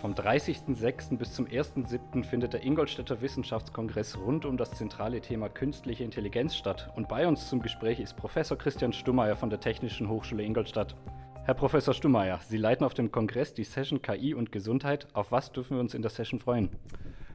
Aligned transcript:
Vom 0.00 0.14
30.06. 0.14 1.18
bis 1.18 1.34
zum 1.34 1.46
1.07. 1.46 2.24
findet 2.24 2.54
der 2.54 2.64
Ingolstädter 2.64 3.20
Wissenschaftskongress 3.20 4.16
rund 4.16 4.46
um 4.46 4.56
das 4.56 4.70
zentrale 4.70 5.20
Thema 5.20 5.50
künstliche 5.50 6.04
Intelligenz 6.04 6.56
statt. 6.56 6.90
Und 6.96 7.06
bei 7.06 7.28
uns 7.28 7.50
zum 7.50 7.60
Gespräch 7.60 8.00
ist 8.00 8.16
Professor 8.16 8.56
Christian 8.56 8.94
Stummeyer 8.94 9.36
von 9.36 9.50
der 9.50 9.60
Technischen 9.60 10.08
Hochschule 10.08 10.42
Ingolstadt. 10.42 10.96
Herr 11.44 11.52
Professor 11.52 11.92
Stummeyer, 11.92 12.40
Sie 12.48 12.56
leiten 12.56 12.86
auf 12.86 12.94
dem 12.94 13.12
Kongress 13.12 13.52
die 13.52 13.64
Session 13.64 14.00
KI 14.00 14.32
und 14.32 14.52
Gesundheit. 14.52 15.06
Auf 15.12 15.32
was 15.32 15.52
dürfen 15.52 15.76
wir 15.76 15.80
uns 15.82 15.92
in 15.92 16.00
der 16.00 16.10
Session 16.10 16.40
freuen? 16.40 16.70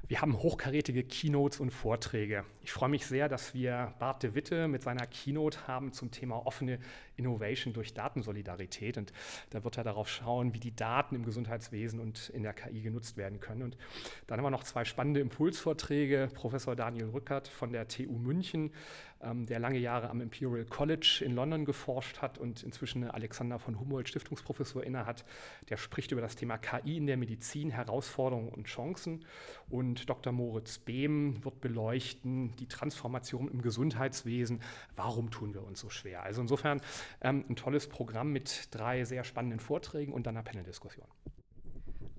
Wir 0.08 0.22
haben 0.22 0.38
hochkarätige 0.38 1.04
Keynotes 1.04 1.60
und 1.60 1.72
Vorträge. 1.72 2.46
Ich 2.62 2.72
freue 2.72 2.90
mich 2.90 3.08
sehr, 3.08 3.28
dass 3.28 3.55
wir 3.55 3.92
Bart 3.98 4.22
de 4.22 4.36
Witte 4.36 4.68
mit 4.68 4.84
seiner 4.84 5.08
Keynote 5.08 5.68
haben 5.68 5.94
zum 5.94 6.12
Thema 6.12 6.46
offene 6.46 6.77
Innovation 7.16 7.73
durch 7.73 7.96
Datensolidarität. 7.96 8.99
Und 8.99 9.13
da 9.49 9.63
wird 9.63 9.77
er 9.77 9.84
darauf 9.84 10.08
schauen, 10.08 10.54
wie 10.54 10.60
die 10.60 10.76
Daten 10.76 11.16
im 11.16 11.26
Gesundheitswesen 11.26 11.99
und 11.99 12.30
in 12.30 12.44
der 12.44 12.54
KI 12.54 12.82
genutzt 12.82 13.18
werden 13.18 13.40
können. 13.40 13.63
Und 13.63 13.77
dann 14.27 14.38
haben 14.38 14.46
wir 14.46 14.52
noch 14.52 14.63
zwei 14.63 14.86
spannende 14.86 15.22
Impulsvorträge. 15.22 16.30
Professor 16.35 16.76
Daniel 16.76 17.10
Rückert 17.10 17.48
von 17.48 17.72
der 17.72 17.88
TU 17.88 18.20
München 18.20 18.72
ähm, 19.22 19.46
der 19.46 19.60
lange 19.60 19.80
Jahre 19.80 20.10
am 20.10 20.22
Imperial 20.22 20.66
College 20.66 21.22
in 21.24 21.34
London 21.34 21.66
geforscht 21.66 22.22
hat 22.22 22.38
und 22.38 22.64
inzwischen 22.64 23.04
eine 23.04 23.14
Alexander 23.14 23.60
von 23.60 23.80
Humboldt 23.80 24.10
Stiftungsprofessor 24.10 24.84
innehat. 24.84 25.26
Der 25.70 25.78
spricht 25.78 26.12
über 26.12 26.22
das 26.22 26.36
Thema 26.36 26.58
KI 26.58 26.98
in 26.98 27.08
der 27.08 27.18
Medizin, 27.18 27.70
Herausforderungen 27.70 28.50
und 28.50 28.68
Chancen. 28.68 29.26
Und 29.70 30.10
Dr. 30.10 30.32
Moritz 30.32 30.78
Behm 30.78 31.44
wird 31.44 31.62
beleuchten 31.62 32.55
die 32.58 32.68
Transformation 32.68 33.50
im 33.50 33.62
Gesundheitswesen. 33.62 34.62
Warum 34.96 35.32
tun 35.32 35.54
wir 35.54 35.63
uns 35.63 35.80
so 35.80 35.90
schwer? 35.90 36.24
Also 36.24 36.41
insofern 36.41 36.82
ähm, 37.22 37.46
ein 37.50 37.55
tolles 37.55 37.88
Programm 37.88 38.32
mit 38.32 38.68
drei 38.72 39.04
sehr 39.05 39.24
spannenden 39.24 39.60
Vorträgen 39.60 40.13
und 40.13 40.27
dann 40.27 40.35
einer 40.35 40.44
Paneldiskussion. 40.44 41.07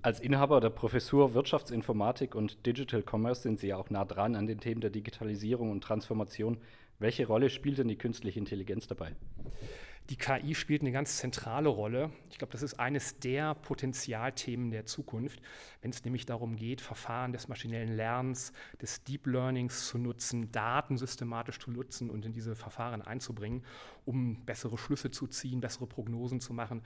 Als 0.03 0.19
Inhaber 0.19 0.61
der 0.61 0.69
Professur 0.69 1.33
Wirtschaftsinformatik 1.33 2.35
und 2.35 2.65
Digital 2.65 3.03
Commerce 3.03 3.41
sind 3.41 3.59
Sie 3.59 3.67
ja 3.67 3.77
auch 3.77 3.89
nah 3.89 4.05
dran 4.05 4.35
an 4.35 4.45
den 4.45 4.59
Themen 4.59 4.79
der 4.79 4.91
Digitalisierung 4.91 5.71
und 5.71 5.83
Transformation. 5.83 6.57
Welche 6.99 7.25
Rolle 7.25 7.49
spielt 7.49 7.79
denn 7.79 7.87
die 7.87 7.97
künstliche 7.97 8.39
Intelligenz 8.39 8.87
dabei? 8.87 9.15
Die 10.09 10.15
KI 10.15 10.55
spielt 10.55 10.81
eine 10.81 10.93
ganz 10.93 11.17
zentrale 11.17 11.67
Rolle. 11.67 12.11
Ich 12.29 12.37
glaube, 12.37 12.53
das 12.53 12.61
ist 12.61 12.79
eines 12.79 13.19
der 13.19 13.55
Potenzialthemen 13.55 14.71
der 14.71 14.85
Zukunft, 14.85 15.41
wenn 15.81 15.91
es 15.91 16.05
nämlich 16.05 16.25
darum 16.25 16.55
geht, 16.55 16.79
Verfahren 16.79 17.33
des 17.33 17.49
maschinellen 17.49 17.93
Lernens, 17.93 18.53
des 18.81 19.03
Deep 19.03 19.27
Learnings 19.27 19.87
zu 19.87 19.97
nutzen, 19.97 20.49
Daten 20.51 20.97
systematisch 20.97 21.59
zu 21.59 21.71
nutzen 21.71 22.09
und 22.09 22.25
in 22.25 22.31
diese 22.31 22.55
Verfahren 22.55 23.01
einzubringen, 23.01 23.65
um 24.05 24.45
bessere 24.45 24.77
Schlüsse 24.77 25.11
zu 25.11 25.27
ziehen, 25.27 25.59
bessere 25.59 25.87
Prognosen 25.87 26.39
zu 26.39 26.53
machen, 26.53 26.83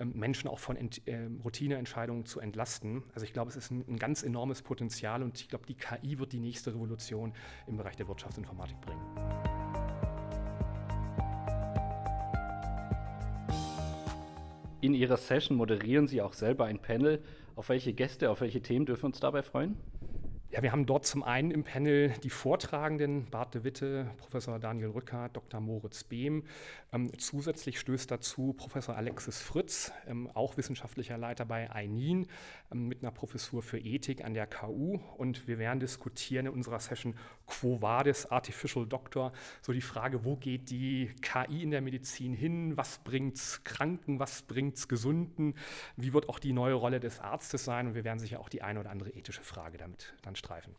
ähm, 0.00 0.12
Menschen 0.14 0.48
auch 0.48 0.58
von 0.58 0.76
äh, 0.76 1.28
Routineentscheidungen 1.44 2.26
zu 2.26 2.40
entlasten. 2.40 3.04
Also 3.14 3.24
ich 3.24 3.32
glaube, 3.32 3.50
es 3.50 3.56
ist 3.56 3.70
ein, 3.70 3.84
ein 3.88 3.98
ganz 3.98 4.24
enormes 4.24 4.62
Potenzial 4.62 5.22
und 5.22 5.40
ich 5.40 5.48
glaube, 5.48 5.66
die 5.66 5.76
KI 5.76 6.18
wird 6.18 6.32
die 6.32 6.40
nächste 6.40 6.74
Revolution 6.74 7.34
im 7.68 7.76
Bereich 7.76 7.94
der 7.94 8.08
Wirtschaftsinformatik 8.08 8.80
bringen. 8.80 9.43
In 14.84 14.92
Ihrer 14.92 15.16
Session 15.16 15.56
moderieren 15.56 16.06
Sie 16.06 16.20
auch 16.20 16.34
selber 16.34 16.66
ein 16.66 16.78
Panel. 16.78 17.22
Auf 17.56 17.70
welche 17.70 17.94
Gäste, 17.94 18.30
auf 18.30 18.42
welche 18.42 18.60
Themen 18.60 18.84
dürfen 18.84 19.04
wir 19.04 19.06
uns 19.06 19.18
dabei 19.18 19.42
freuen? 19.42 19.78
Ja, 20.54 20.62
wir 20.62 20.70
haben 20.70 20.86
dort 20.86 21.04
zum 21.04 21.24
einen 21.24 21.50
im 21.50 21.64
Panel 21.64 22.14
die 22.22 22.30
Vortragenden 22.30 23.28
Bart 23.28 23.56
de 23.56 23.64
Witte, 23.64 24.08
Professor 24.18 24.60
Daniel 24.60 24.90
Rücker, 24.90 25.28
Dr. 25.32 25.60
Moritz 25.60 26.04
Behm. 26.04 26.44
Ähm, 26.92 27.10
zusätzlich 27.18 27.80
stößt 27.80 28.08
dazu 28.08 28.52
Professor 28.52 28.96
Alexis 28.96 29.42
Fritz, 29.42 29.90
ähm, 30.06 30.30
auch 30.32 30.56
wissenschaftlicher 30.56 31.18
Leiter 31.18 31.44
bei 31.44 31.68
EININ, 31.74 32.28
ähm, 32.70 32.86
mit 32.86 33.02
einer 33.02 33.10
Professur 33.10 33.62
für 33.62 33.80
Ethik 33.80 34.24
an 34.24 34.32
der 34.32 34.46
KU. 34.46 35.00
Und 35.16 35.48
wir 35.48 35.58
werden 35.58 35.80
diskutieren 35.80 36.46
in 36.46 36.52
unserer 36.52 36.78
Session 36.78 37.16
Quo 37.48 37.82
Vadis 37.82 38.26
Artificial 38.26 38.86
Doctor, 38.86 39.32
so 39.60 39.72
die 39.72 39.80
Frage, 39.80 40.24
wo 40.24 40.36
geht 40.36 40.70
die 40.70 41.10
KI 41.20 41.64
in 41.64 41.72
der 41.72 41.80
Medizin 41.80 42.32
hin, 42.32 42.76
was 42.76 42.98
bringt 42.98 43.38
es 43.38 43.64
Kranken, 43.64 44.20
was 44.20 44.42
bringt 44.42 44.76
es 44.76 44.86
Gesunden, 44.86 45.56
wie 45.96 46.12
wird 46.12 46.28
auch 46.28 46.38
die 46.38 46.52
neue 46.52 46.74
Rolle 46.74 47.00
des 47.00 47.18
Arztes 47.18 47.64
sein. 47.64 47.88
Und 47.88 47.96
wir 47.96 48.04
werden 48.04 48.20
sicher 48.20 48.38
auch 48.38 48.48
die 48.48 48.62
eine 48.62 48.78
oder 48.78 48.90
andere 48.90 49.10
ethische 49.10 49.42
Frage 49.42 49.78
damit 49.78 50.14
dann 50.22 50.36
streifen. 50.44 50.74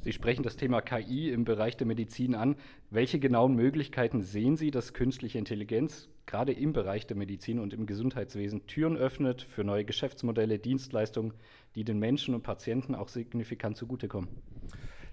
Sie 0.00 0.12
sprechen 0.12 0.42
das 0.42 0.56
Thema 0.56 0.82
KI 0.82 1.30
im 1.30 1.44
Bereich 1.44 1.78
der 1.78 1.86
Medizin 1.86 2.34
an. 2.34 2.56
Welche 2.90 3.18
genauen 3.18 3.54
Möglichkeiten 3.54 4.20
sehen 4.22 4.56
Sie, 4.56 4.70
dass 4.70 4.92
künstliche 4.92 5.38
Intelligenz 5.38 6.10
gerade 6.26 6.52
im 6.52 6.74
Bereich 6.74 7.06
der 7.06 7.16
Medizin 7.16 7.58
und 7.58 7.72
im 7.72 7.86
Gesundheitswesen 7.86 8.66
Türen 8.66 8.96
öffnet 8.96 9.42
für 9.42 9.64
neue 9.64 9.86
Geschäftsmodelle, 9.86 10.58
Dienstleistungen, 10.58 11.32
die 11.74 11.84
den 11.84 11.98
Menschen 11.98 12.34
und 12.34 12.42
Patienten 12.42 12.94
auch 12.94 13.08
signifikant 13.08 13.78
zugutekommen? 13.78 14.28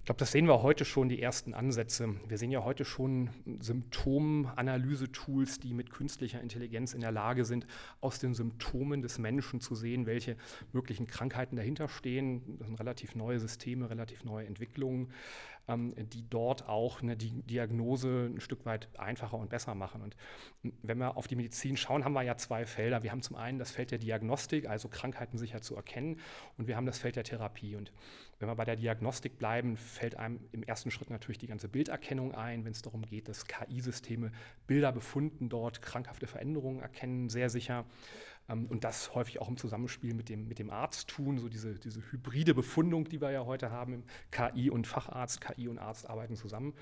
Ich 0.02 0.06
glaube, 0.06 0.18
das 0.18 0.32
sehen 0.32 0.48
wir 0.48 0.64
heute 0.64 0.84
schon, 0.84 1.10
die 1.10 1.22
ersten 1.22 1.54
Ansätze. 1.54 2.16
Wir 2.28 2.40
sehen 2.40 2.50
ja 2.50 2.64
heute 2.64 2.86
schon 2.86 3.30
Symptomanalyse-Tools, 3.60 5.60
die 5.60 5.76
mit 5.76 5.92
künstlicher 5.92 6.42
Intelligenz 6.42 6.96
in 6.96 7.02
der 7.02 7.12
Lage 7.12 7.46
sind, 7.46 7.68
aus 8.00 8.18
den 8.18 8.34
Symptomen 8.34 9.04
des 9.04 9.20
Menschen 9.20 9.62
zu 9.62 9.76
sehen, 9.76 10.08
welche 10.08 10.38
möglichen 10.74 11.06
Krankheiten 11.06 11.56
dahinter 11.56 11.88
stehen. 11.88 12.58
Das 12.58 12.66
sind 12.66 12.80
relativ 12.80 13.14
neue 13.14 13.40
Systeme, 13.40 13.92
relativ 13.92 14.24
neue 14.24 14.48
Entwicklungen, 14.48 15.12
ähm, 15.68 15.94
die 15.98 16.28
dort 16.30 16.68
auch 16.68 17.02
eine 17.02 17.16
Diagnose 17.18 18.32
ein 18.34 18.42
Stück 18.42 18.66
weit 18.66 18.88
einfacher 18.98 19.38
und 19.38 19.50
besser 19.50 19.76
machen. 19.76 20.02
Und 20.02 20.16
wenn 20.82 20.98
wir 20.98 21.18
auf 21.18 21.28
die 21.28 21.36
Medizin 21.36 21.78
schauen, 21.78 22.04
haben 22.06 22.14
wir 22.14 22.24
ja 22.24 22.38
zwei 22.38 22.66
Felder. 22.66 23.04
Wir 23.04 23.12
haben 23.12 23.22
zum 23.22 23.36
einen 23.36 23.60
das 23.60 23.72
Feld 23.72 23.92
der 23.92 24.00
Diagnostik, 24.00 24.68
also 24.68 24.88
Krankheiten 24.90 25.38
sicher 25.38 25.62
zu 25.62 25.76
erkennen, 25.76 26.20
und 26.58 26.68
wir 26.68 26.76
haben 26.76 26.86
das 26.86 27.00
Feld 27.00 27.16
der 27.16 27.24
Therapie. 27.24 27.76
Und 27.76 27.92
wenn 28.40 28.50
wir 28.50 28.56
bei 28.56 28.66
der 28.66 28.76
Diagnostik 28.76 29.38
bleiben, 29.38 29.78
fällt 29.78 30.18
einem 30.18 30.40
im 30.52 30.64
ersten 30.64 30.92
Schritt 30.92 31.10
natürlich 31.10 31.38
die 31.38 31.48
ganze 31.48 31.70
Bilderkennung 31.70 32.34
ein, 32.34 32.66
wenn 32.66 32.72
es 32.72 32.82
darum 32.82 33.04
geht, 33.04 33.28
dass 33.28 33.46
KI-Systeme 33.46 34.32
Bilder 34.68 34.92
befunden 34.92 35.50
dort 35.50 35.82
krankhafte 35.82 36.28
Veränderungen 36.28 36.82
erkennen, 36.82 37.30
sehr 37.30 37.50
sicher. 37.50 37.86
Ähm, 38.50 38.66
und 38.66 38.84
das 38.84 39.14
häufig 39.16 39.42
auch 39.42 39.50
im 39.50 39.58
Zusammenspiel 39.58 40.14
mit 40.14 40.30
dem, 40.30 40.48
mit 40.48 40.60
dem 40.60 40.70
Arzt 40.70 41.08
tun, 41.08 41.38
so 41.38 41.50
diese, 41.50 41.76
diese 41.76 42.02
hybride 42.12 42.54
Befundung, 42.54 43.08
die 43.08 43.22
wir 43.22 43.32
ja 43.32 43.46
heute 43.46 43.72
haben, 43.72 44.04
KI 44.32 44.70
und 44.70 44.88
Facharzt, 44.88 45.42
KI 45.42 45.68
und 45.68 45.80
Arzt 45.80 46.10
arbeiten 46.10 46.36
zusammen. 46.36 46.74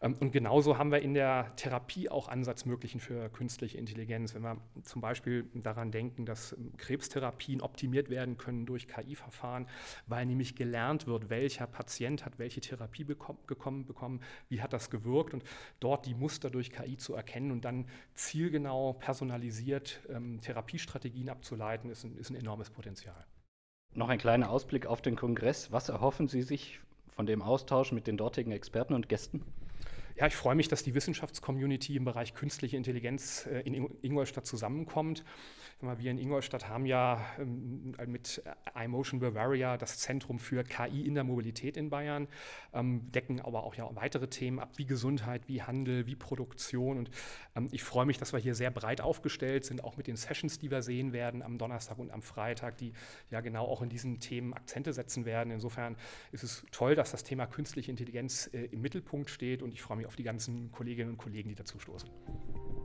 Ähm, 0.00 0.16
und 0.20 0.32
genauso 0.32 0.78
haben 0.78 0.90
wir 0.90 1.00
in 1.00 1.14
der 1.14 1.54
Therapie 1.56 2.08
auch 2.08 2.28
Ansatzmöglichen 2.28 3.00
für 3.00 3.28
künstliche 3.30 3.78
Intelligenz. 3.78 4.34
Wenn 4.34 4.42
wir 4.42 4.58
zum 4.82 5.00
Beispiel 5.00 5.48
daran 5.54 5.90
denken, 5.90 6.26
dass 6.26 6.56
Krebstherapien 6.76 7.60
optimiert 7.60 8.10
werden 8.10 8.36
können 8.36 8.66
durch 8.66 8.88
KI-Verfahren, 8.88 9.66
weil 10.06 10.26
nämlich 10.26 10.54
gelernt 10.54 11.06
wird, 11.06 11.30
welcher 11.30 11.66
Patient 11.66 12.24
hat 12.24 12.38
welche 12.38 12.60
Therapie 12.60 13.04
bekommen, 13.04 13.86
bekommen, 13.86 14.20
wie 14.48 14.60
hat 14.62 14.72
das 14.72 14.90
gewirkt 14.90 15.34
und 15.34 15.44
dort 15.80 16.06
die 16.06 16.14
Muster 16.14 16.50
durch 16.50 16.70
KI 16.70 16.96
zu 16.96 17.14
erkennen 17.14 17.50
und 17.50 17.64
dann 17.64 17.86
zielgenau 18.14 18.94
personalisiert 18.94 20.00
ähm, 20.08 20.40
Therapiestrategien 20.40 20.97
Strategien 20.98 21.28
abzuleiten, 21.28 21.90
ist 21.90 22.02
ein, 22.02 22.16
ist 22.16 22.30
ein 22.30 22.34
enormes 22.34 22.70
Potenzial. 22.70 23.24
Noch 23.94 24.08
ein 24.08 24.18
kleiner 24.18 24.50
Ausblick 24.50 24.86
auf 24.86 25.00
den 25.00 25.14
Kongress. 25.14 25.70
Was 25.70 25.88
erhoffen 25.88 26.26
Sie 26.26 26.42
sich 26.42 26.80
von 27.10 27.24
dem 27.24 27.40
Austausch 27.40 27.92
mit 27.92 28.08
den 28.08 28.16
dortigen 28.16 28.50
Experten 28.50 28.94
und 28.94 29.08
Gästen? 29.08 29.44
Ja, 30.18 30.26
ich 30.26 30.34
freue 30.34 30.56
mich, 30.56 30.66
dass 30.66 30.82
die 30.82 30.96
Wissenschaftscommunity 30.96 31.94
im 31.94 32.04
Bereich 32.04 32.34
künstliche 32.34 32.76
Intelligenz 32.76 33.46
äh, 33.46 33.60
in 33.60 33.88
Ingolstadt 34.02 34.46
zusammenkommt. 34.46 35.22
Wir 35.80 36.10
in 36.10 36.18
Ingolstadt 36.18 36.68
haben 36.68 36.86
ja 36.86 37.24
ähm, 37.38 37.94
mit 38.08 38.42
iMotion 38.74 39.20
Bavaria 39.20 39.76
das 39.76 39.98
Zentrum 39.98 40.40
für 40.40 40.64
KI 40.64 41.06
in 41.06 41.14
der 41.14 41.22
Mobilität 41.22 41.76
in 41.76 41.88
Bayern, 41.88 42.26
ähm, 42.74 43.12
decken 43.12 43.40
aber 43.40 43.62
auch 43.62 43.76
ja 43.76 43.88
weitere 43.94 44.26
Themen 44.26 44.58
ab, 44.58 44.70
wie 44.74 44.86
Gesundheit, 44.86 45.42
wie 45.46 45.62
Handel, 45.62 46.08
wie 46.08 46.16
Produktion. 46.16 46.98
Und 46.98 47.10
ähm, 47.54 47.68
ich 47.70 47.84
freue 47.84 48.06
mich, 48.06 48.18
dass 48.18 48.32
wir 48.32 48.40
hier 48.40 48.56
sehr 48.56 48.72
breit 48.72 49.00
aufgestellt 49.00 49.66
sind, 49.66 49.84
auch 49.84 49.96
mit 49.96 50.08
den 50.08 50.16
Sessions, 50.16 50.58
die 50.58 50.68
wir 50.68 50.82
sehen 50.82 51.12
werden 51.12 51.44
am 51.44 51.58
Donnerstag 51.58 52.00
und 52.00 52.10
am 52.10 52.22
Freitag, 52.22 52.76
die 52.78 52.92
ja 53.30 53.40
genau 53.40 53.66
auch 53.66 53.80
in 53.80 53.88
diesen 53.88 54.18
Themen 54.18 54.54
Akzente 54.54 54.92
setzen 54.92 55.26
werden. 55.26 55.52
Insofern 55.52 55.96
ist 56.32 56.42
es 56.42 56.66
toll, 56.72 56.96
dass 56.96 57.12
das 57.12 57.22
Thema 57.22 57.46
künstliche 57.46 57.92
Intelligenz 57.92 58.50
äh, 58.52 58.64
im 58.64 58.80
Mittelpunkt 58.80 59.30
steht 59.30 59.62
und 59.62 59.72
ich 59.72 59.80
freue 59.80 59.98
mich 59.98 60.07
auf 60.08 60.16
die 60.16 60.24
ganzen 60.24 60.72
Kolleginnen 60.72 61.10
und 61.10 61.18
Kollegen, 61.18 61.50
die 61.50 61.54
dazu 61.54 61.78
stoßen. 61.78 62.08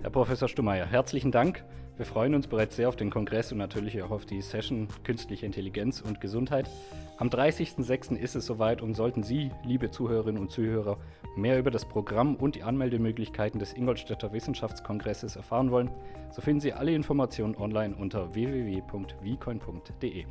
Herr 0.02 0.10
Professor 0.10 0.50
Stummeyer, 0.50 0.86
herzlichen 0.86 1.32
Dank. 1.32 1.64
Wir 1.96 2.06
freuen 2.06 2.36
uns 2.36 2.48
bereits 2.48 2.76
sehr 2.76 2.90
auf 2.90 2.98
den 2.98 3.10
Kongress 3.10 3.52
und 3.54 3.58
natürlich 3.60 4.02
auch 4.02 4.12
auf 4.12 4.26
die 4.26 4.42
Session 4.42 4.90
Künstliche 5.04 5.46
Intelligenz 5.46 6.02
und 6.02 6.20
Gesundheit. 6.20 6.70
Am 7.18 7.30
30.06. 7.30 8.18
ist 8.18 8.36
es 8.36 8.46
soweit 8.46 8.82
und 8.82 8.96
sollten 8.96 9.24
Sie, 9.24 9.52
liebe 9.64 9.90
Zuhörerinnen 9.92 10.42
und 10.42 10.52
Zuhörer, 10.52 10.98
mehr 11.38 11.58
über 11.58 11.72
das 11.72 11.86
Programm 11.86 12.36
und 12.36 12.56
die 12.56 12.64
Anmeldemöglichkeiten 12.64 13.60
des 13.60 13.74
Ingolstädter 13.74 14.34
Wissenschaftskongresses 14.34 15.38
erfahren 15.38 15.72
wollen, 15.72 15.90
so 16.32 16.42
finden 16.42 16.60
Sie 16.60 16.74
alle 16.74 16.94
Informationen 16.94 17.56
online 17.56 17.96
unter 17.96 18.34
www.vcoin.de. 18.34 20.26